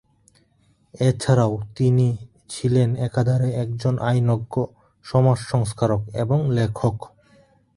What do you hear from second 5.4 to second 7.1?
সংস্কারক এবং লেখক।